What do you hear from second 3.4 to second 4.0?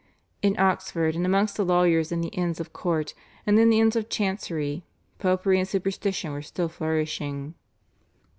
and in the Inns